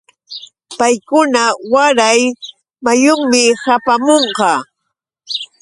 Paykuna 0.77 1.43
waray 1.73 2.21
muyunmi 2.83 3.41
hapaamunqa. 3.63 4.51